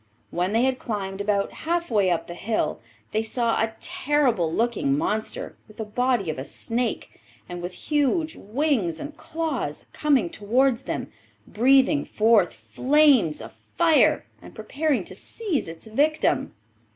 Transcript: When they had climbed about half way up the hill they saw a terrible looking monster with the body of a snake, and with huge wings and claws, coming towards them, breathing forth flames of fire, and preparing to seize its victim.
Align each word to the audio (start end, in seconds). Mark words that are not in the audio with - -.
When 0.31 0.51
they 0.51 0.63
had 0.63 0.79
climbed 0.79 1.21
about 1.21 1.51
half 1.53 1.91
way 1.91 2.09
up 2.09 2.25
the 2.25 2.33
hill 2.33 2.79
they 3.11 3.21
saw 3.21 3.61
a 3.61 3.75
terrible 3.79 4.51
looking 4.51 4.97
monster 4.97 5.55
with 5.67 5.77
the 5.77 5.85
body 5.85 6.31
of 6.31 6.39
a 6.39 6.43
snake, 6.43 7.21
and 7.47 7.61
with 7.61 7.73
huge 7.73 8.35
wings 8.35 8.99
and 8.99 9.15
claws, 9.15 9.85
coming 9.93 10.31
towards 10.31 10.81
them, 10.89 11.11
breathing 11.47 12.03
forth 12.03 12.51
flames 12.51 13.41
of 13.43 13.53
fire, 13.77 14.25
and 14.41 14.55
preparing 14.55 15.03
to 15.03 15.13
seize 15.15 15.67
its 15.67 15.85
victim. 15.85 16.55